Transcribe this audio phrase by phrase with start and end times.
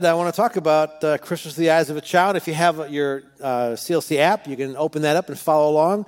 [0.00, 2.36] I want to talk about uh, Christmas the eyes of a child.
[2.36, 6.06] If you have your uh, CLC app, you can open that up and follow along.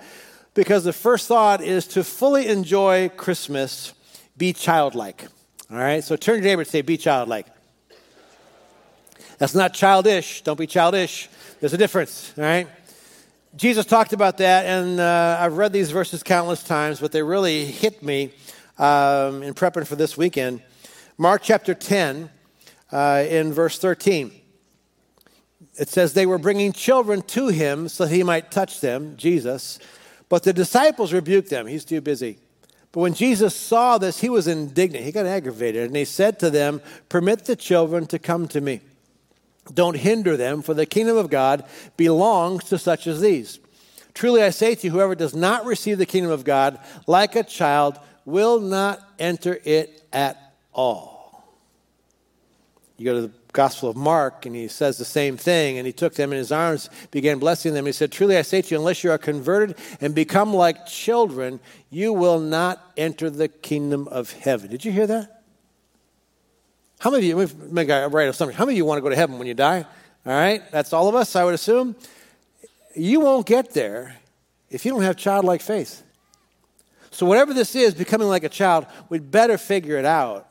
[0.55, 3.93] Because the first thought is to fully enjoy Christmas,
[4.37, 5.27] be childlike.
[5.73, 7.49] All right, so turn to your neighbor and say, be childlike.
[9.39, 10.43] That's not childish.
[10.43, 11.29] Don't be childish.
[11.59, 12.69] There's a difference, all right?
[13.57, 17.65] Jesus talked about that, and uh, I've read these verses countless times, but they really
[17.65, 18.31] hit me
[18.79, 20.63] um, in prepping for this weekend.
[21.19, 22.31] Mark chapter 10
[22.93, 24.33] uh, in verse 13.
[25.79, 29.79] It says, They were bringing children to him so he might touch them, Jesus,
[30.29, 31.67] but the disciples rebuked them.
[31.67, 32.39] He's too busy.
[32.93, 35.05] But when Jesus saw this, he was indignant.
[35.05, 38.81] He got aggravated, and he said to them, Permit the children to come to me.
[39.73, 41.65] Don't hinder them, for the kingdom of God
[41.97, 43.61] belongs to such as these.
[44.15, 47.45] Truly I say to you, whoever does not receive the kingdom of God like a
[47.45, 51.10] child will not enter it at all.
[53.01, 55.79] You go to the Gospel of Mark, and he says the same thing.
[55.79, 57.87] And he took them in his arms, began blessing them.
[57.87, 61.61] He said, Truly I say to you, unless you are converted and become like children,
[61.89, 64.71] you will not enter the kingdom of heaven.
[64.71, 65.43] Did you hear that?
[66.99, 68.55] How many of you, make a of something.
[68.55, 69.87] How many of you want to go to heaven when you die?
[70.27, 71.97] All right, that's all of us, I would assume.
[72.95, 74.15] You won't get there
[74.69, 76.03] if you don't have childlike faith.
[77.11, 80.51] So, whatever this is, becoming like a child, we'd better figure it out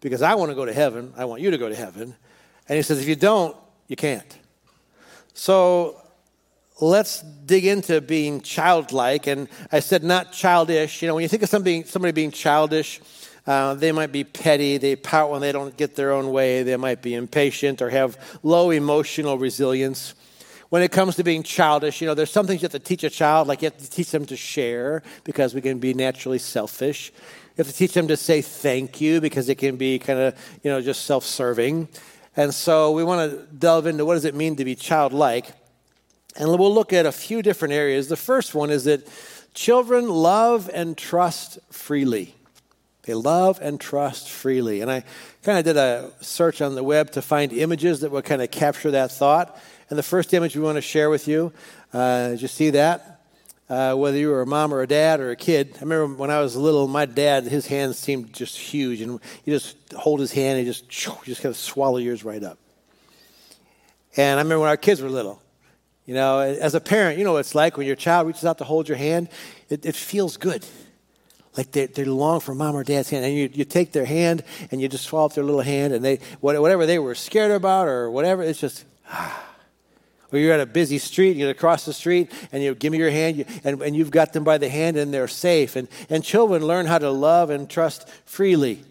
[0.00, 1.12] because I want to go to heaven.
[1.16, 2.14] I want you to go to heaven.
[2.68, 3.56] And he says, if you don't,
[3.88, 4.38] you can't.
[5.34, 6.00] So
[6.80, 9.26] let's dig into being childlike.
[9.26, 11.02] And I said not childish.
[11.02, 13.00] You know, when you think of somebody, somebody being childish,
[13.46, 14.76] uh, they might be petty.
[14.76, 16.62] They pout when they don't get their own way.
[16.62, 20.14] They might be impatient or have low emotional resilience.
[20.70, 23.02] When it comes to being childish, you know, there's some things you have to teach
[23.02, 26.38] a child, like you have to teach them to share because we can be naturally
[26.38, 27.10] selfish.
[27.56, 30.58] You have to teach them to say thank you because it can be kind of,
[30.62, 31.88] you know, just self serving.
[32.36, 35.52] And so we want to delve into what does it mean to be childlike.
[36.36, 38.08] And we'll look at a few different areas.
[38.08, 39.08] The first one is that
[39.54, 42.34] children love and trust freely.
[43.02, 44.82] They love and trust freely.
[44.82, 45.02] And I
[45.42, 48.50] kind of did a search on the web to find images that would kind of
[48.50, 49.58] capture that thought.
[49.90, 51.52] And the first image we want to share with you,
[51.92, 53.18] uh, did you see that?
[53.68, 55.74] uh, whether you were a mom or a dad or a kid.
[55.76, 59.52] I remember when I was little, my dad, his hands seemed just huge, and you
[59.52, 62.58] just hold his hand and just just kind of swallow yours right up.
[64.16, 65.42] And I remember when our kids were little.
[66.06, 68.56] You know, as a parent, you know what it's like when your child reaches out
[68.58, 69.28] to hold your hand.
[69.68, 70.64] It, it feels good,
[71.54, 74.42] like they, they long for mom or dad's hand, and you, you take their hand
[74.70, 77.88] and you just swallow up their little hand, and they whatever they were scared about
[77.88, 78.86] or whatever, it's just.
[79.10, 79.47] Ah
[80.32, 82.98] or you're at a busy street, you get across the street, and you give me
[82.98, 85.76] your hand, you, and, and you've got them by the hand, and they're safe.
[85.76, 88.82] And, and children learn how to love and trust freely.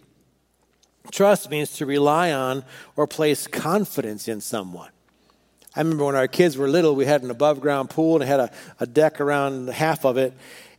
[1.11, 2.63] Trust means to rely on
[2.95, 4.89] or place confidence in someone.
[5.75, 8.27] I remember when our kids were little, we had an above ground pool and it
[8.27, 10.33] had a, a deck around half of it.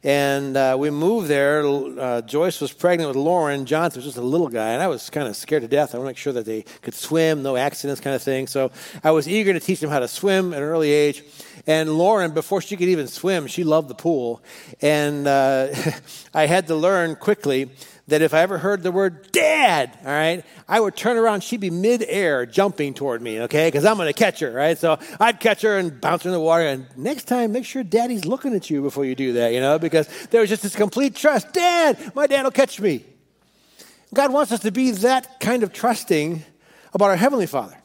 [0.05, 1.67] And uh, we moved there.
[1.67, 3.67] Uh, Joyce was pregnant with Lauren.
[3.67, 5.93] Johnson was just a little guy, and I was kind of scared to death.
[5.93, 8.47] I want to make sure that they could swim, no accidents, kind of thing.
[8.47, 8.71] So
[9.03, 11.25] I was eager to teach them how to swim at an early age.
[11.67, 14.41] And Lauren, before she could even swim, she loved the pool.
[14.81, 15.69] And uh,
[16.35, 17.69] I had to learn quickly
[18.09, 21.61] that if I ever heard the word dad, all right, I would turn around, she'd
[21.61, 24.77] be midair jumping toward me, okay, because I'm going to catch her, right?
[24.77, 26.67] So I'd catch her and bounce her in the water.
[26.67, 29.79] And next time, make sure daddy's looking at you before you do that, you know,
[29.79, 31.53] because there was just this complete trust.
[31.53, 33.05] Dad, my dad will catch me.
[34.15, 36.43] God wants us to be that kind of trusting
[36.95, 37.77] about our Heavenly Father.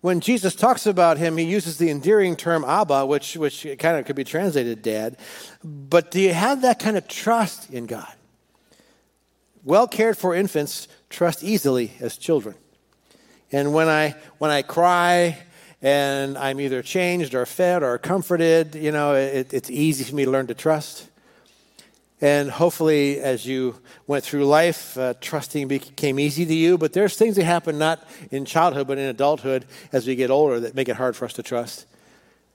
[0.00, 4.06] When Jesus talks about him, he uses the endearing term Abba, which, which kind of
[4.06, 5.18] could be translated dad.
[5.62, 8.10] But do you have that kind of trust in God?
[9.64, 12.54] Well cared for infants trust easily as children.
[13.52, 15.38] And when I, when I cry
[15.82, 20.24] and I'm either changed or fed or comforted, you know, it, it's easy for me
[20.24, 21.08] to learn to trust.
[22.22, 23.76] And hopefully, as you
[24.06, 26.76] went through life, uh, trusting became easy to you.
[26.76, 30.60] But there's things that happen not in childhood, but in adulthood as we get older
[30.60, 31.86] that make it hard for us to trust.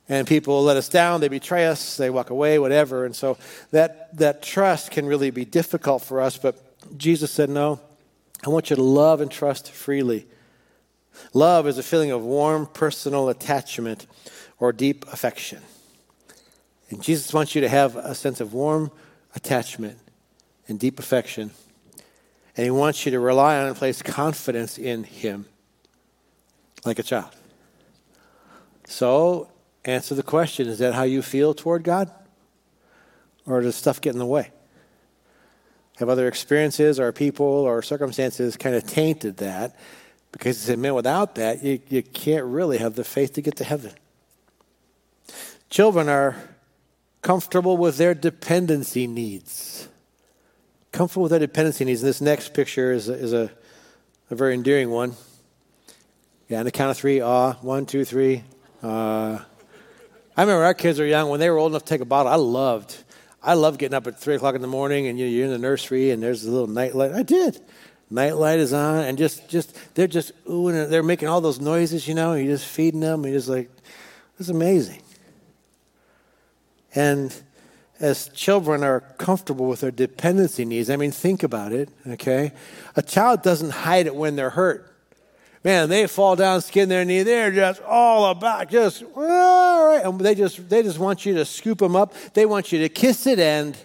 [0.07, 3.05] And people let us down, they betray us, they walk away, whatever.
[3.05, 3.39] And so
[3.71, 6.37] that, that trust can really be difficult for us.
[6.37, 6.61] But
[6.97, 7.79] Jesus said, No,
[8.45, 10.27] I want you to love and trust freely.
[11.33, 14.05] Love is a feeling of warm personal attachment
[14.59, 15.61] or deep affection.
[16.89, 18.91] And Jesus wants you to have a sense of warm
[19.35, 19.97] attachment
[20.67, 21.51] and deep affection.
[22.57, 25.45] And he wants you to rely on and place confidence in him
[26.85, 27.31] like a child.
[28.87, 29.49] So,
[29.83, 32.11] answer the question is that how you feel toward God?
[33.45, 34.51] Or does stuff get in the way?
[35.97, 39.77] Have other experiences or people or circumstances kind of tainted that?
[40.31, 43.55] Because he said, man, without that, you, you can't really have the faith to get
[43.57, 43.93] to heaven.
[45.69, 46.35] Children are
[47.21, 49.87] comfortable with their dependency needs.
[50.91, 52.01] Comfortable with their dependency needs.
[52.01, 53.49] And this next picture is a, is a,
[54.29, 55.13] a very endearing one.
[56.49, 58.43] Yeah, on the count of three, ah, one, two, three.
[58.83, 59.39] Uh,
[60.37, 62.31] I remember our kids were young when they were old enough to take a bottle.
[62.31, 62.95] I loved,
[63.45, 66.09] I love getting up at three o'clock in the morning and you're in the nursery
[66.11, 67.11] and there's a little night light.
[67.11, 67.61] I did.
[68.09, 71.59] Night light is on and just, just they're just oohing and they're making all those
[71.59, 72.33] noises, you know.
[72.33, 73.23] You're just feeding them.
[73.23, 73.69] You're just like,
[74.39, 75.01] it's amazing.
[76.95, 77.33] And
[77.99, 81.89] as children are comfortable with their dependency needs, I mean, think about it.
[82.07, 82.51] Okay,
[82.95, 84.95] a child doesn't hide it when they're hurt
[85.65, 87.23] man, they fall down, skin their knee.
[87.23, 89.64] They're just all about, just all
[90.03, 92.13] and they just they just want you to scoop them up.
[92.33, 93.77] They want you to kiss it and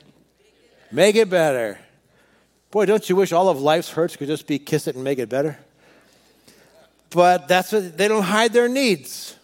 [0.90, 1.78] make it better.
[2.70, 5.18] Boy, don't you wish all of life's hurts could just be kiss it and make
[5.18, 5.58] it better?
[7.10, 9.36] But that's what they don't hide their needs.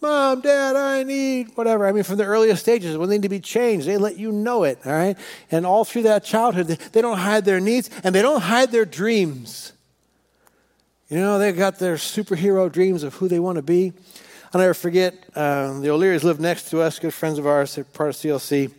[0.00, 1.86] Mom, Dad, I need whatever.
[1.86, 4.32] I mean, from the earliest stages, when they need to be changed, they let you
[4.32, 5.16] know it, all right?
[5.50, 8.84] And all through that childhood, they don't hide their needs and they don't hide their
[8.84, 9.72] dreams.
[11.08, 13.92] You know, they've got their superhero dreams of who they want to be.
[14.54, 17.82] I'll never forget, uh, the O'Learys lived next to us, good friends of ours, they're
[17.82, 18.70] part of CLC.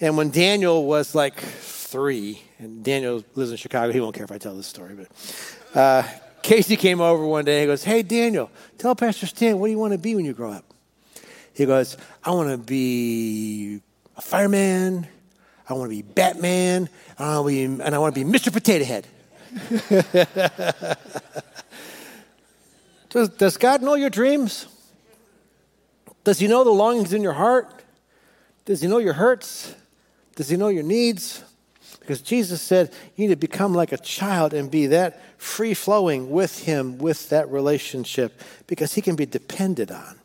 [0.00, 4.30] And when Daniel was like three, and Daniel lives in Chicago, he won't care if
[4.30, 5.08] I tell this story, but
[5.76, 6.04] uh,
[6.42, 9.72] Casey came over one day and he goes, Hey, Daniel, tell Pastor Stan, what do
[9.72, 10.64] you want to be when you grow up?
[11.52, 13.80] He goes, I want to be
[14.16, 15.08] a fireman,
[15.68, 16.88] I want to be Batman,
[17.18, 18.52] I be, and I want to be Mr.
[18.52, 19.08] Potato Head.
[23.08, 24.66] Does, does God know your dreams?
[26.26, 27.84] Does He know the longings in your heart?
[28.64, 29.72] Does He know your hurts?
[30.34, 31.44] Does He know your needs?
[32.00, 36.28] Because Jesus said you need to become like a child and be that free flowing
[36.28, 40.18] with Him, with that relationship, because He can be depended on.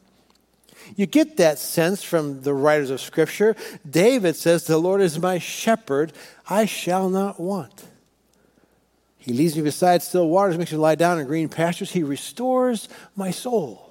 [0.96, 3.56] You get that sense from the writers of Scripture.
[3.88, 6.14] David says, The Lord is my shepherd,
[6.50, 7.84] I shall not want.
[9.20, 11.92] He leads me beside still waters, makes me lie down in green pastures.
[11.92, 13.91] He restores my soul.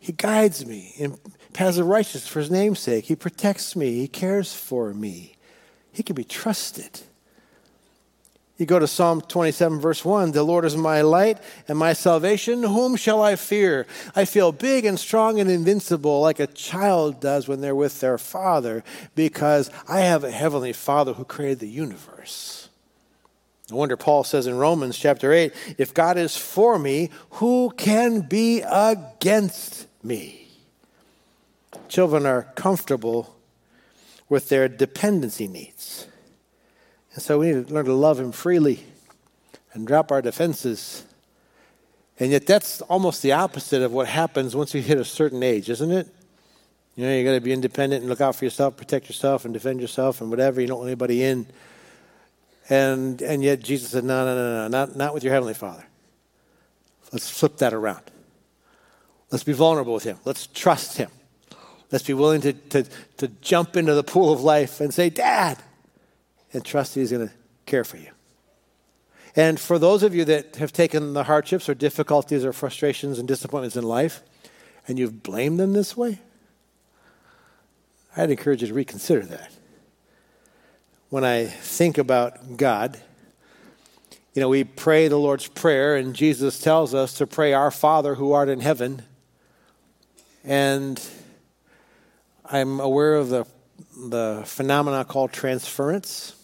[0.00, 1.18] He guides me in
[1.52, 3.04] paths of righteousness for his name's sake.
[3.04, 3.98] He protects me.
[3.98, 5.36] He cares for me.
[5.92, 7.00] He can be trusted.
[8.56, 11.38] You go to Psalm 27, verse 1 The Lord is my light
[11.68, 12.62] and my salvation.
[12.62, 13.86] Whom shall I fear?
[14.16, 18.18] I feel big and strong and invincible, like a child does when they're with their
[18.18, 22.68] father, because I have a heavenly father who created the universe.
[23.70, 28.20] No wonder Paul says in Romans chapter 8 if God is for me, who can
[28.20, 30.48] be against me?
[31.88, 33.36] Children are comfortable
[34.28, 36.06] with their dependency needs.
[37.14, 38.84] And so we need to learn to love Him freely
[39.72, 41.04] and drop our defenses.
[42.18, 45.70] And yet, that's almost the opposite of what happens once you hit a certain age,
[45.70, 46.08] isn't it?
[46.96, 49.54] You know, you got to be independent and look out for yourself, protect yourself, and
[49.54, 50.60] defend yourself, and whatever.
[50.60, 51.46] You don't want anybody in.
[52.68, 55.84] And, and yet Jesus said, no, no, no, no, not, not with your Heavenly Father.
[57.12, 58.02] Let's flip that around.
[59.30, 60.18] Let's be vulnerable with Him.
[60.24, 61.10] Let's trust Him.
[61.92, 62.84] Let's be willing to, to,
[63.18, 65.58] to jump into the pool of life and say, Dad,
[66.52, 67.34] and trust He's going to
[67.66, 68.10] care for you.
[69.36, 73.28] And for those of you that have taken the hardships or difficulties or frustrations and
[73.28, 74.22] disappointments in life,
[74.88, 76.18] and you've blamed them this way,
[78.16, 79.52] I'd encourage you to reconsider that
[81.10, 82.98] when I think about God.
[84.32, 88.14] You know, we pray the Lord's Prayer, and Jesus tells us to pray, Our Father
[88.14, 89.02] who art in heaven.
[90.44, 91.00] And
[92.44, 93.46] I'm aware of the,
[94.08, 96.34] the phenomena called transference.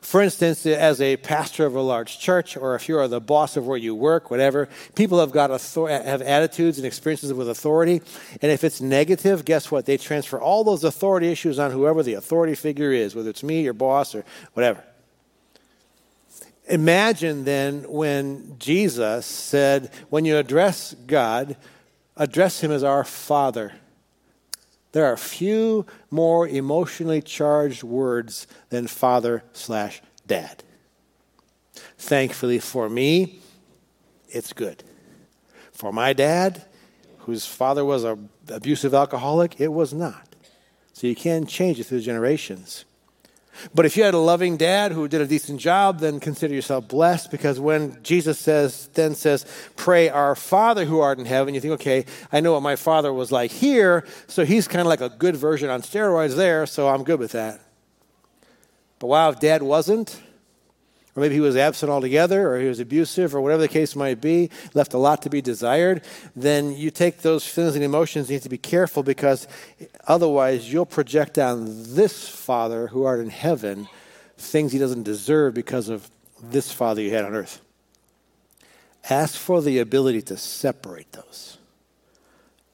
[0.00, 3.66] For instance, as a pastor of a large church, or if you're the boss of
[3.66, 8.00] where you work, whatever, people have got author- have attitudes and experiences with authority,
[8.40, 9.84] and if it's negative, guess what?
[9.84, 13.62] They transfer all those authority issues on whoever the authority figure is, whether it's me,
[13.62, 14.24] your boss, or
[14.54, 14.82] whatever.
[16.68, 21.56] Imagine then when Jesus said, when you address God,
[22.20, 23.72] address him as our Father.
[24.92, 30.62] There are few more emotionally charged words than father slash dad.
[31.96, 33.40] Thankfully for me,
[34.28, 34.84] it's good.
[35.72, 36.66] For my dad,
[37.20, 40.34] whose father was an abusive alcoholic, it was not.
[40.92, 42.84] So you can change it through generations.
[43.74, 46.88] But if you had a loving dad who did a decent job, then consider yourself
[46.88, 49.44] blessed because when Jesus says, then says,
[49.76, 53.12] pray our Father who art in heaven, you think, okay, I know what my father
[53.12, 56.88] was like here, so he's kind of like a good version on steroids there, so
[56.88, 57.60] I'm good with that.
[58.98, 60.20] But wow, if dad wasn't,
[61.16, 64.20] or maybe he was absent altogether, or he was abusive, or whatever the case might
[64.20, 66.02] be, left a lot to be desired,
[66.36, 69.48] then you take those feelings and emotions, you need to be careful because
[70.06, 73.88] otherwise you'll project on this Father who art in heaven
[74.36, 76.10] things he doesn't deserve because of
[76.42, 77.60] this Father you had on earth.
[79.08, 81.58] Ask for the ability to separate those.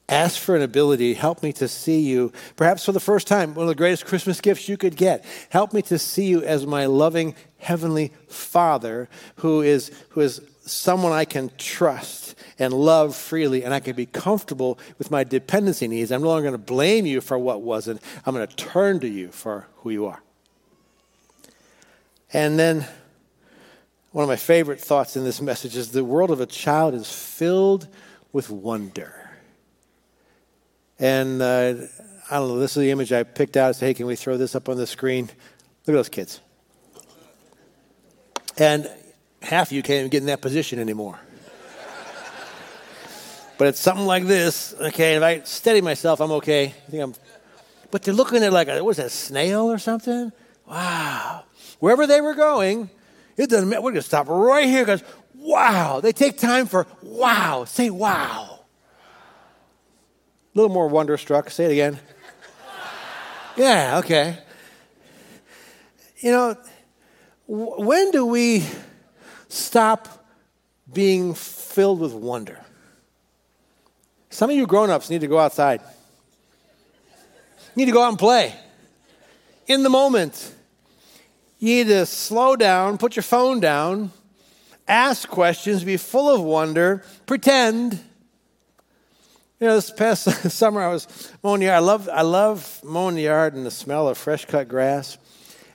[0.09, 3.65] Ask for an ability, help me to see you, perhaps for the first time, one
[3.65, 5.25] of the greatest Christmas gifts you could get.
[5.49, 11.11] Help me to see you as my loving heavenly Father who is, who is someone
[11.11, 16.11] I can trust and love freely, and I can be comfortable with my dependency needs.
[16.11, 18.01] I'm no longer going to blame you for what wasn't.
[18.25, 20.21] I'm going to turn to you for who you are.
[22.31, 22.85] And then
[24.11, 27.11] one of my favorite thoughts in this message is the world of a child is
[27.11, 27.87] filled
[28.31, 29.26] with wonder.
[30.99, 31.75] And uh,
[32.29, 33.69] I don't know, this is the image I picked out.
[33.69, 35.25] I said, hey, can we throw this up on the screen?
[35.25, 36.41] Look at those kids.
[38.57, 38.89] And
[39.41, 41.19] half of you can't even get in that position anymore.
[43.57, 45.15] but it's something like this, okay?
[45.15, 46.65] If I steady myself, I'm okay.
[46.65, 47.13] I think I'm,
[47.91, 50.31] but they're looking at like, a, what is that, snail or something?
[50.67, 51.43] Wow.
[51.79, 52.89] Wherever they were going,
[53.37, 53.81] it doesn't matter.
[53.81, 55.03] We're going to stop right here because,
[55.35, 56.01] wow.
[56.01, 57.65] They take time for wow.
[57.65, 58.56] Say wow.
[60.57, 61.51] Little more wonderstruck.
[61.51, 61.99] Say it again.
[63.57, 64.39] yeah, okay.
[66.17, 66.57] You know,
[67.45, 68.65] when do we
[69.49, 70.25] stop
[70.91, 72.59] being filled with wonder?
[74.31, 75.79] Some of you grown ups need to go outside.
[77.11, 78.55] You need to go out and play
[79.67, 80.55] in the moment.
[81.59, 84.11] You need to slow down, put your phone down,
[84.87, 87.99] ask questions, be full of wonder, pretend.
[89.59, 91.77] You know, this past summer I was mowing the yard.
[91.77, 95.17] I love, I love mowing the yard and the smell of fresh cut grass.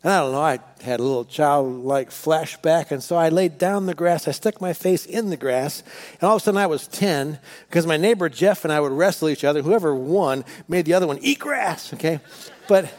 [0.04, 3.86] And I don't know, I had a little childlike flashback, and so I laid down
[3.86, 4.26] the grass.
[4.26, 5.82] I stuck my face in the grass,
[6.14, 8.92] and all of a sudden I was 10 because my neighbor Jeff and I would
[8.92, 9.62] wrestle each other.
[9.62, 12.20] Whoever won made the other one eat grass, okay?
[12.68, 12.92] But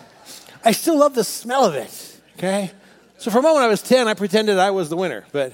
[0.65, 2.71] I still love the smell of it, okay?
[3.17, 5.25] So for a moment I was 10, I pretended I was the winner.
[5.31, 5.53] But,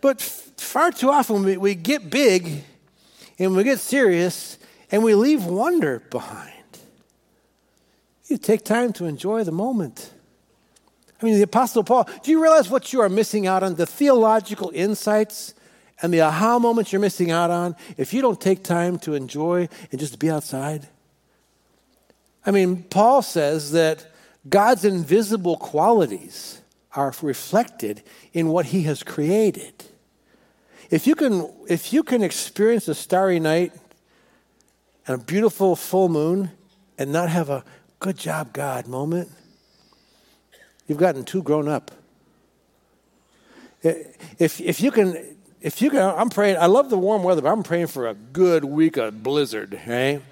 [0.00, 2.64] but far too often we, we get big
[3.38, 4.58] and we get serious
[4.90, 6.52] and we leave wonder behind.
[8.26, 10.10] You take time to enjoy the moment.
[11.20, 13.76] I mean, the Apostle Paul, do you realize what you are missing out on?
[13.76, 15.54] The theological insights
[16.02, 19.68] and the aha moments you're missing out on if you don't take time to enjoy
[19.90, 20.88] and just be outside?
[22.44, 24.06] I mean, Paul says that
[24.48, 26.60] God's invisible qualities
[26.92, 28.02] are reflected
[28.32, 29.84] in what he has created.
[30.90, 33.72] If you can, if you can experience a starry night
[35.06, 36.50] and a beautiful full moon
[36.98, 37.64] and not have a
[37.98, 39.30] good job, God moment,
[40.86, 41.90] you've gotten too grown up.
[43.82, 47.50] If, if you can, if you can, I'm praying, I love the warm weather, but
[47.50, 50.22] I'm praying for a good week of blizzard, right?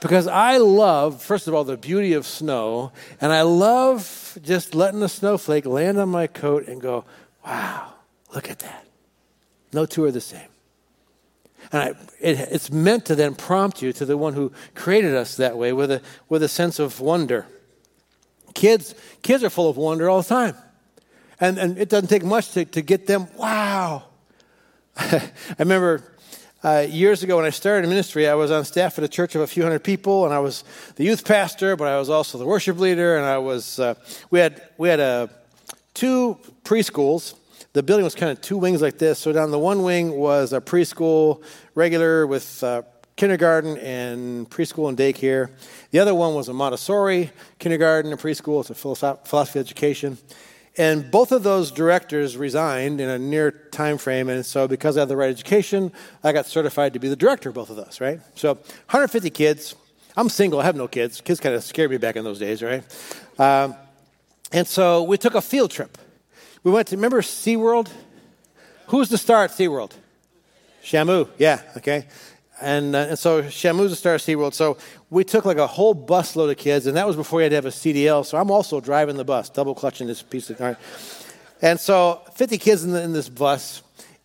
[0.00, 5.00] Because I love, first of all, the beauty of snow, and I love just letting
[5.00, 7.04] the snowflake land on my coat and go,
[7.44, 7.92] wow,
[8.34, 8.86] look at that.
[9.72, 10.48] No two are the same.
[11.72, 11.88] And I,
[12.20, 15.72] it, it's meant to then prompt you to the one who created us that way
[15.72, 17.46] with a, with a sense of wonder.
[18.54, 20.56] Kids, kids are full of wonder all the time.
[21.38, 24.04] And, and it doesn't take much to, to get them, wow.
[24.96, 26.02] I remember
[26.62, 29.40] uh, years ago when I started ministry, I was on staff at a church of
[29.40, 30.64] a few hundred people, and I was
[30.96, 33.94] the youth pastor, but I was also the worship leader, and I was, uh,
[34.30, 35.28] we had, we had uh,
[35.94, 37.34] two preschools
[37.72, 39.18] the building was kind of two wings like this.
[39.18, 41.42] So down the one wing was a preschool
[41.74, 42.82] regular with uh,
[43.16, 45.50] kindergarten and preschool and daycare.
[45.90, 48.60] The other one was a Montessori kindergarten and preschool.
[48.60, 50.18] It's a philosophy education.
[50.76, 54.28] And both of those directors resigned in a near time frame.
[54.28, 57.48] And so, because I had the right education, I got certified to be the director
[57.50, 58.20] of both of those, right?
[58.36, 59.74] So, 150 kids.
[60.16, 61.20] I'm single, I have no kids.
[61.20, 62.84] Kids kind of scared me back in those days, right?
[63.38, 63.74] Um,
[64.52, 65.98] and so, we took a field trip.
[66.62, 67.90] We went to, remember SeaWorld?
[68.88, 69.92] Who's the star at SeaWorld?
[70.82, 72.06] Shamu, yeah, okay.
[72.60, 74.52] And, uh, and so Shamu's the star of SeaWorld.
[74.52, 74.76] So
[75.08, 77.54] we took like a whole busload of kids, and that was before you had to
[77.56, 78.26] have a CDL.
[78.26, 80.76] So I'm also driving the bus, double clutching this piece of, all right.
[81.62, 83.82] And so 50 kids in, the, in this bus,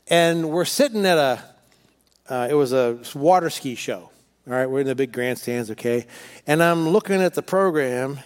[0.08, 1.44] and we're sitting at a,
[2.28, 4.10] uh, it was a water ski show.
[4.48, 6.06] All right, we're in the big grandstands, okay?
[6.46, 8.20] And I'm looking at the program,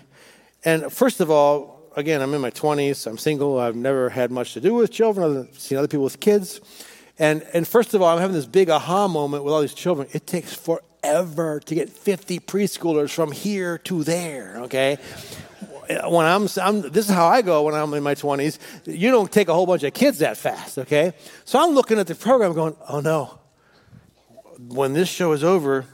[0.65, 3.07] and first of all, again, I'm in my 20s.
[3.07, 3.59] I'm single.
[3.59, 5.47] I've never had much to do with children.
[5.49, 6.61] I've seen other people with kids.
[7.17, 10.07] And, and first of all, I'm having this big aha moment with all these children.
[10.13, 14.97] It takes forever to get 50 preschoolers from here to there, okay?
[16.07, 18.59] when I'm, I'm, this is how I go when I'm in my 20s.
[18.85, 21.13] You don't take a whole bunch of kids that fast, okay?
[21.45, 23.39] So I'm looking at the program going, oh no.
[24.59, 25.85] When this show is over,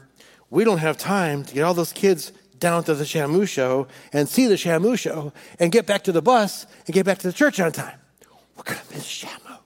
[0.50, 4.28] we don't have time to get all those kids down to the Shamu show and
[4.28, 7.32] see the Shamu show and get back to the bus and get back to the
[7.32, 7.98] church on time.
[8.56, 9.58] We're going to miss Shamu.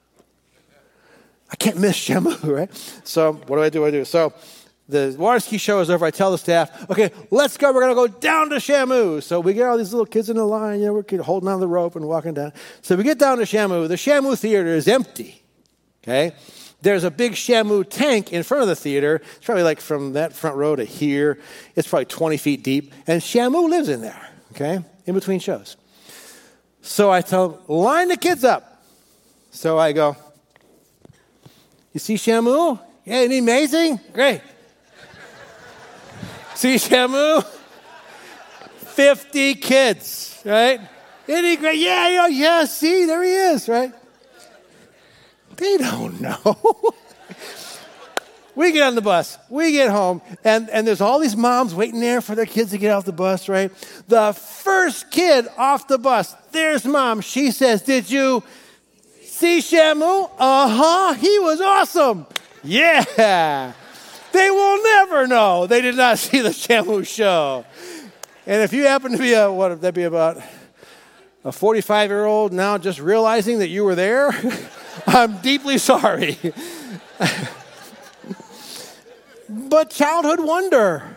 [1.50, 2.74] I can't miss Shamu, right?
[3.04, 3.84] So what do I do?
[3.84, 4.04] I do.
[4.04, 4.32] So
[4.88, 6.04] the water ski show is over.
[6.04, 7.72] I tell the staff, okay, let's go.
[7.72, 9.22] We're going to go down to Shamu.
[9.22, 10.80] So we get all these little kids in the line.
[10.80, 12.52] You know, we're holding on the rope and walking down.
[12.82, 13.88] So we get down to Shamu.
[13.88, 15.42] The Shamu theater is empty.
[16.02, 16.32] Okay?
[16.82, 19.16] There's a big Shamu tank in front of the theater.
[19.36, 21.38] It's probably like from that front row to here.
[21.76, 22.94] It's probably 20 feet deep.
[23.06, 25.76] And Shamu lives in there, okay, in between shows.
[26.82, 28.82] So I tell line the kids up.
[29.50, 30.16] So I go,
[31.92, 32.80] you see Shamu?
[33.04, 34.00] Yeah, isn't he amazing?
[34.12, 34.40] Great.
[36.54, 37.44] see Shamu?
[38.78, 40.80] 50 kids, right?
[41.26, 41.78] Isn't he great?
[41.78, 43.92] Yeah, yeah, yeah, see, there he is, right?
[45.60, 46.56] They don't know.
[48.54, 52.00] we get on the bus, we get home, and, and there's all these moms waiting
[52.00, 53.70] there for their kids to get off the bus, right?
[54.08, 57.20] The first kid off the bus, there's mom.
[57.20, 58.42] She says, Did you
[59.22, 60.30] see Shamu?
[60.38, 62.26] Uh huh, he was awesome.
[62.64, 63.74] Yeah.
[64.32, 67.66] They will never know they did not see the Shamu show.
[68.46, 70.40] And if you happen to be a, what would that be about?
[71.44, 74.30] A 45 year old now just realizing that you were there.
[75.06, 76.38] I'm deeply sorry.
[79.48, 81.16] but childhood wonder.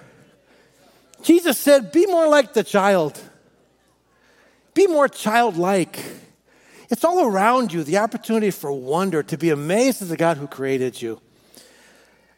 [1.24, 3.22] Jesus said, Be more like the child,
[4.74, 6.00] be more childlike.
[6.90, 10.46] It's all around you, the opportunity for wonder, to be amazed at the God who
[10.46, 11.20] created you.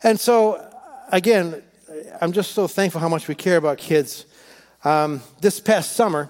[0.01, 0.65] And so,
[1.11, 1.61] again,
[2.21, 4.25] I'm just so thankful how much we care about kids.
[4.83, 6.29] Um, this past summer,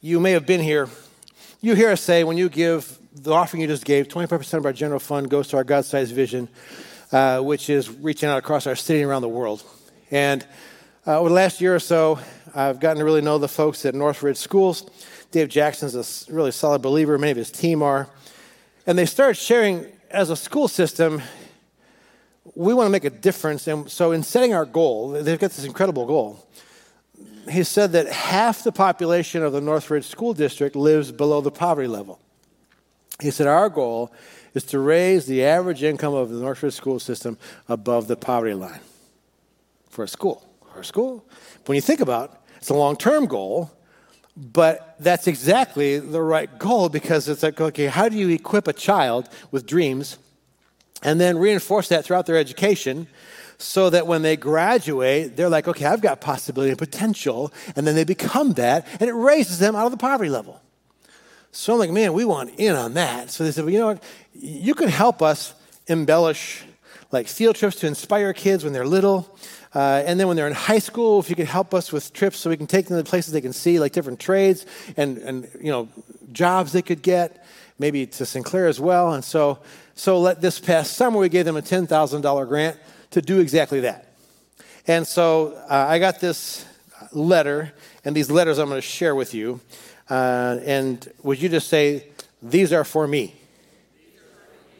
[0.00, 0.88] you may have been here.
[1.60, 4.72] You hear us say when you give the offering you just gave, 25% of our
[4.72, 6.48] general fund goes to our God sized vision,
[7.12, 9.62] uh, which is reaching out across our city and around the world.
[10.10, 10.44] And
[11.06, 12.18] uh, over the last year or so,
[12.54, 14.88] I've gotten to really know the folks at Northridge Schools.
[15.30, 18.08] Dave Jackson's a really solid believer, many of his team are.
[18.86, 21.22] And they started sharing as a school system,
[22.54, 23.66] we want to make a difference.
[23.66, 26.46] And so, in setting our goal, they've got this incredible goal.
[27.50, 31.88] He said that half the population of the Northridge School District lives below the poverty
[31.88, 32.20] level.
[33.20, 34.12] He said, Our goal
[34.54, 38.80] is to raise the average income of the Northridge school system above the poverty line
[39.88, 40.48] for a school.
[40.72, 41.24] For a school.
[41.66, 43.70] When you think about it, it's a long term goal,
[44.36, 48.72] but that's exactly the right goal because it's like, okay, how do you equip a
[48.72, 50.18] child with dreams
[51.02, 53.06] and then reinforce that throughout their education?
[53.56, 57.94] so that when they graduate, they're like, okay, I've got possibility and potential, and then
[57.94, 60.60] they become that, and it raises them out of the poverty level.
[61.56, 63.30] So I'm like, man, we want in on that.
[63.30, 64.02] So they said, well, you know what?
[64.32, 65.54] You can help us
[65.86, 66.64] embellish
[67.12, 69.38] like field trips to inspire kids when they're little.
[69.72, 72.38] Uh, and then when they're in high school, if you could help us with trips
[72.38, 75.48] so we can take them to places they can see, like different trades and, and
[75.60, 75.88] you know,
[76.32, 77.46] jobs they could get,
[77.78, 79.12] maybe to Sinclair as well.
[79.12, 79.60] And so,
[79.94, 82.76] so let, this past summer, we gave them a $10,000 grant
[83.12, 84.12] to do exactly that.
[84.88, 86.66] And so uh, I got this
[87.12, 87.72] letter,
[88.04, 89.60] and these letters I'm going to share with you.
[90.08, 92.06] Uh, and would you just say,
[92.42, 93.34] These are for me?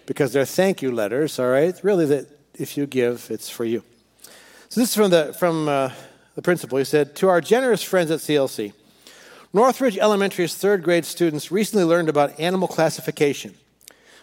[0.07, 1.79] Because they're thank you letters, all right?
[1.83, 3.83] Really, that if you give, it's for you.
[4.69, 5.91] So this is from the, from, uh,
[6.35, 6.79] the principal.
[6.79, 8.73] He said, To our generous friends at CLC,
[9.53, 13.55] Northridge Elementary's third grade students recently learned about animal classification.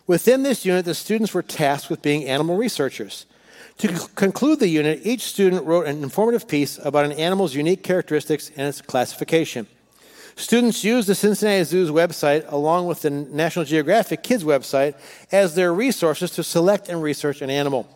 [0.06, 3.26] Within this unit, the students were tasked with being animal researchers.
[3.78, 8.52] To conclude the unit, each student wrote an informative piece about an animal's unique characteristics
[8.58, 9.68] and its classification.
[10.42, 14.96] Students use the Cincinnati Zoo's website along with the National Geographic Kids website
[15.32, 17.88] as their resources to select and research an animal.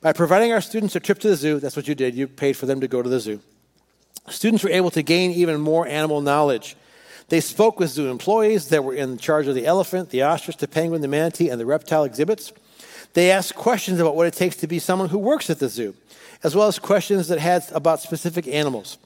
[0.00, 2.56] By providing our students a trip to the zoo, that's what you did, you paid
[2.56, 3.40] for them to go to the zoo.
[4.30, 6.74] Students were able to gain even more animal knowledge.
[7.28, 10.66] They spoke with zoo employees that were in charge of the elephant, the ostrich, the
[10.66, 12.54] penguin, the manatee, and the reptile exhibits.
[13.12, 15.94] They asked questions about what it takes to be someone who works at the zoo,
[16.42, 18.96] as well as questions that had about specific animals.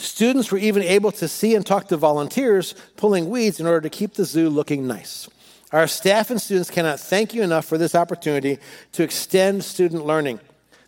[0.00, 3.90] Students were even able to see and talk to volunteers pulling weeds in order to
[3.90, 5.28] keep the zoo looking nice.
[5.72, 8.58] Our staff and students cannot thank you enough for this opportunity
[8.92, 10.40] to extend student learning.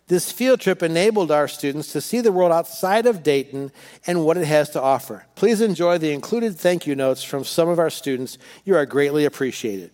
[0.07, 3.71] This field trip enabled our students to see the world outside of Dayton
[4.07, 5.27] and what it has to offer.
[5.35, 8.39] Please enjoy the included thank you notes from some of our students.
[8.65, 9.91] You are greatly appreciated.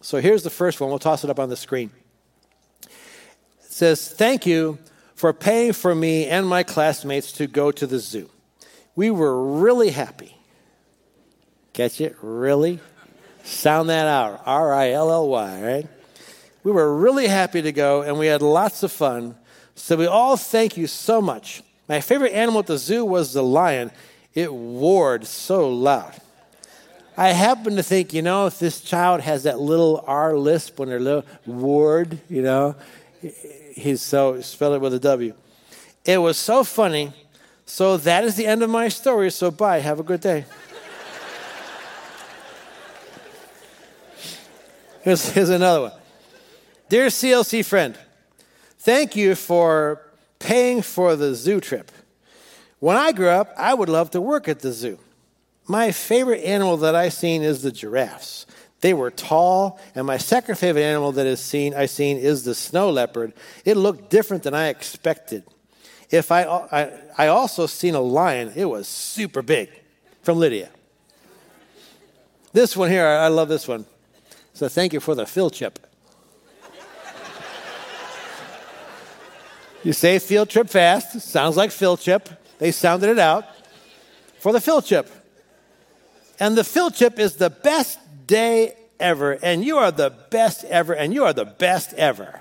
[0.00, 0.88] So here's the first one.
[0.88, 1.90] We'll toss it up on the screen.
[2.80, 2.90] It
[3.60, 4.78] says, Thank you
[5.14, 8.30] for paying for me and my classmates to go to the zoo
[8.96, 10.36] we were really happy
[11.76, 12.16] Catch it?
[12.22, 12.80] Really?
[13.44, 14.40] Sound that out.
[14.46, 15.86] R I L L Y, right?
[16.64, 19.36] We were really happy to go and we had lots of fun.
[19.74, 21.62] So we all thank you so much.
[21.86, 23.90] My favorite animal at the zoo was the lion.
[24.32, 26.14] It roared so loud.
[27.14, 30.88] I happen to think, you know, if this child has that little R lisp when
[30.88, 32.74] they're little, ward, you know,
[33.74, 35.34] he's so, spell it with a W.
[36.06, 37.12] It was so funny.
[37.66, 39.30] So that is the end of my story.
[39.30, 39.80] So bye.
[39.80, 40.44] Have a good day.
[45.02, 45.92] here's, here's another one.
[46.88, 47.98] Dear CLC friend,
[48.78, 50.00] thank you for
[50.38, 51.90] paying for the zoo trip.
[52.78, 54.98] When I grew up, I would love to work at the zoo.
[55.66, 58.46] My favorite animal that I've seen is the giraffes.
[58.82, 62.54] They were tall, and my second favorite animal that is seen I've seen is the
[62.54, 63.32] snow leopard.
[63.64, 65.42] It looked different than I expected.
[66.10, 69.70] If I, I, I also seen a lion, it was super big
[70.22, 70.70] from Lydia.
[72.52, 73.84] This one here, I love this one.
[74.54, 75.78] So thank you for the field trip.
[79.82, 82.28] you say field trip fast, sounds like field trip.
[82.58, 83.44] They sounded it out
[84.38, 85.10] for the field trip.
[86.38, 89.32] And the field trip is the best day ever.
[89.42, 90.94] And you are the best ever.
[90.94, 92.40] And you are the best ever.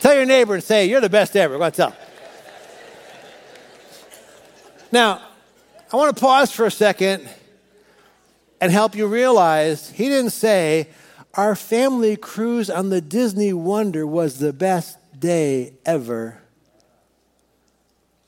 [0.00, 1.56] Tell your neighbor and say, You're the best ever.
[1.56, 1.96] Go on, tell.
[4.92, 5.22] Now,
[5.92, 7.28] I want to pause for a second
[8.60, 10.88] and help you realize he didn't say,
[11.34, 16.40] Our family cruise on the Disney Wonder was the best day ever.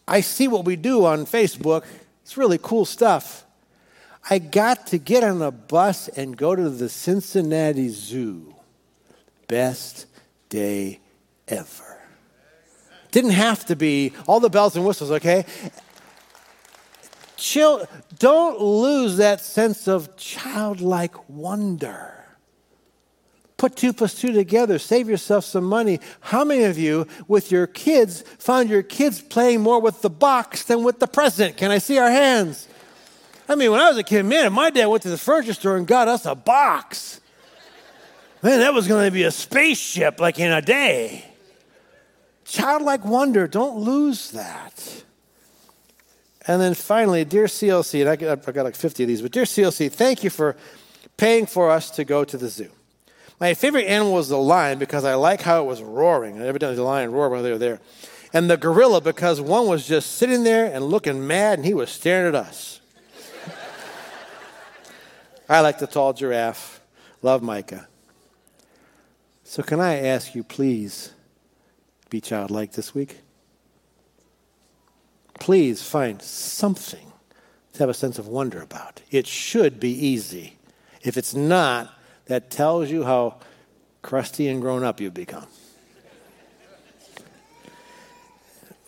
[0.06, 1.84] I see what we do on Facebook.
[2.22, 3.44] It's really cool stuff.
[4.28, 8.54] I got to get on a bus and go to the Cincinnati Zoo.
[9.48, 10.06] Best
[10.48, 11.00] day
[11.48, 12.00] ever.
[13.10, 15.44] Didn't have to be all the bells and whistles, okay?
[17.36, 17.86] Chill,
[18.18, 22.24] don't lose that sense of childlike wonder.
[23.56, 26.00] Put two plus two together, save yourself some money.
[26.20, 30.64] How many of you, with your kids, found your kids playing more with the box
[30.64, 31.56] than with the present?
[31.56, 32.66] Can I see our hands?
[33.48, 35.76] I mean, when I was a kid, man, my dad went to the furniture store
[35.76, 37.20] and got us a box.
[38.42, 41.24] Man, that was going to be a spaceship like in a day.
[42.52, 45.04] Childlike wonder, don't lose that.
[46.46, 49.44] And then finally, dear CLC, and I got, got like 50 of these, but dear
[49.44, 50.54] CLC, thank you for
[51.16, 52.68] paying for us to go to the zoo.
[53.40, 56.36] My favorite animal was the lion because I like how it was roaring.
[56.36, 57.80] And every time the lion roared while they were there.
[58.34, 61.88] And the gorilla because one was just sitting there and looking mad and he was
[61.88, 62.82] staring at us.
[65.48, 66.82] I like the tall giraffe.
[67.22, 67.88] Love Micah.
[69.42, 71.12] So, can I ask you, please,
[72.12, 73.20] be childlike this week?
[75.40, 77.10] Please find something
[77.72, 79.00] to have a sense of wonder about.
[79.10, 80.58] It should be easy.
[81.00, 81.90] If it's not,
[82.26, 83.38] that tells you how
[84.02, 85.46] crusty and grown up you've become.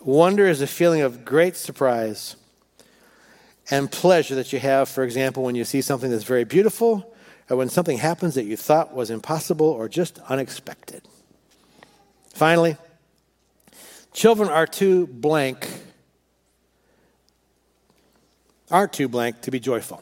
[0.01, 2.35] Wonder is a feeling of great surprise
[3.71, 7.11] and pleasure that you have, for example, when you see something that's very beautiful
[7.49, 11.01] or when something happens that you thought was impossible or just unexpected.
[12.35, 12.77] Finally,
[14.15, 15.69] children are too blank,
[18.71, 20.01] aren't too blank to be joyful.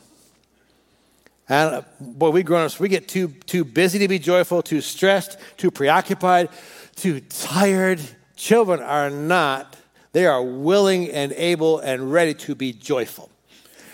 [1.50, 4.80] And uh, boy, we grown ups, we get too, too busy to be joyful, too
[4.80, 6.50] stressed, too preoccupied,
[6.96, 8.00] too tired.
[8.36, 9.76] Children are not.
[10.14, 13.30] They are willing and able and ready to be joyful.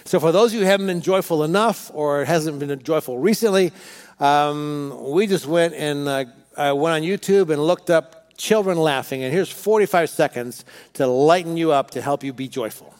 [0.03, 3.71] So, for those of you who haven't been joyful enough or hasn't been joyful recently,
[4.19, 6.25] um, we just went and uh,
[6.57, 9.21] I went on YouTube and looked up children laughing.
[9.21, 12.95] And here's 45 seconds to lighten you up to help you be joyful.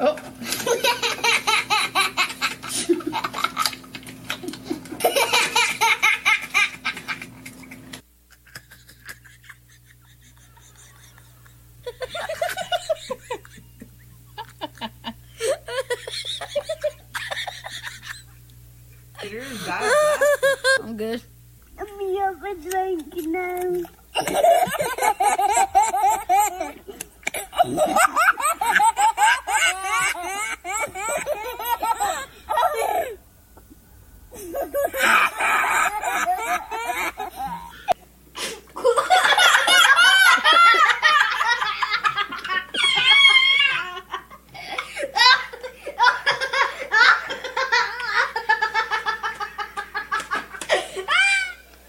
[0.00, 0.16] Oh.
[20.82, 21.22] I'm good.
[21.98, 23.82] Me have a drink now.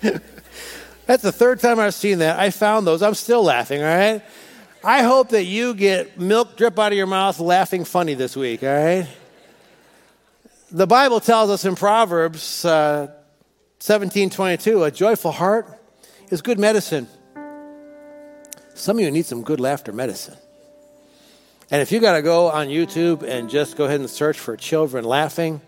[1.06, 2.40] That's the third time I've seen that.
[2.40, 3.02] I found those.
[3.02, 4.22] I'm still laughing, all right?
[4.84, 8.64] I hope that you get milk drip out of your mouth laughing funny this week,
[8.64, 9.08] all right?
[10.72, 13.12] The Bible tells us in Proverbs uh,
[13.80, 15.68] 17 22, a joyful heart
[16.30, 17.08] is good medicine.
[18.74, 20.36] Some of you need some good laughter medicine.
[21.70, 24.58] And if you got to go on YouTube and just go ahead and search for
[24.58, 25.62] children laughing,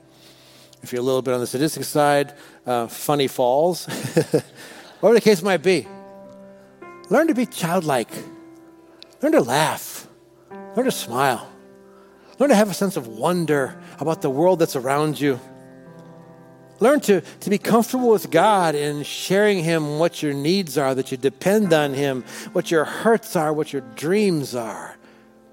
[0.86, 2.32] if you're a little bit on the sadistic side,
[2.68, 3.86] uh, funny falls,
[5.00, 5.88] whatever the case might be,
[7.10, 8.12] learn to be childlike.
[9.24, 10.08] Learn to laugh.
[10.76, 11.50] Learn to smile.
[12.38, 15.40] Learn to have a sense of wonder about the world that's around you.
[16.80, 21.10] Learn to, to be comfortable with God and sharing Him what your needs are, that
[21.10, 24.95] you depend on Him, what your hurts are, what your dreams are.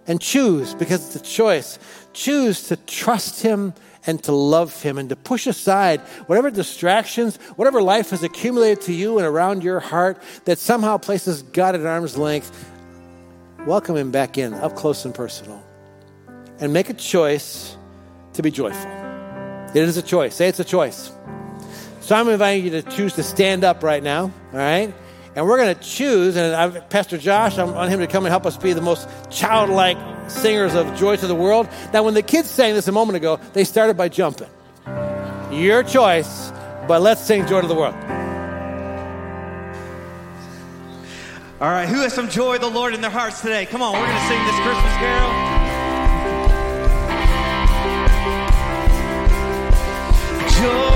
[0.06, 1.78] And choose, because it's a choice,
[2.12, 3.72] choose to trust Him
[4.06, 8.92] and to love Him and to push aside whatever distractions, whatever life has accumulated to
[8.92, 12.68] you and around your heart that somehow places God at arm's length.
[13.64, 15.62] Welcome Him back in, up close and personal.
[16.58, 17.76] And make a choice
[18.32, 18.90] to be joyful.
[19.74, 20.34] It is a choice.
[20.34, 21.12] Say it's a choice.
[22.00, 24.92] So I'm inviting you to choose to stand up right now, all right?
[25.34, 28.30] And we're going to choose, and I've, Pastor Josh, I want him to come and
[28.30, 29.96] help us be the most childlike
[30.28, 31.68] singers of joy to the world.
[31.92, 34.50] Now, when the kids sang this a moment ago, they started by jumping.
[35.50, 36.52] Your choice,
[36.86, 37.94] but let's sing joy to the world.
[41.60, 43.64] All right, who has some joy of the Lord in their hearts today?
[43.64, 45.30] Come on, we're going to sing this Christmas carol.
[50.60, 50.91] Joy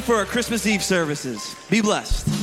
[0.00, 1.54] For our Christmas Eve services.
[1.68, 2.37] Be blessed.